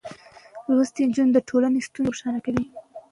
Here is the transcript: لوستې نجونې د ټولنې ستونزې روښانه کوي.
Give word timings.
لوستې 0.75 1.01
نجونې 1.09 1.31
د 1.33 1.39
ټولنې 1.49 1.79
ستونزې 1.87 2.09
روښانه 2.11 2.39
کوي. 2.45 2.65